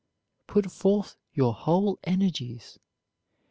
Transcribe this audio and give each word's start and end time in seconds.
Put 0.47 0.71
forth 0.71 1.15
your 1.31 1.53
whole 1.53 1.99
energies. 2.05 2.79